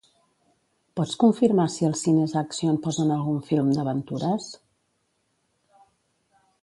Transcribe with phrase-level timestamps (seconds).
[0.99, 4.49] Pots confirmar si als Cines Axion posen algun film d'aventures?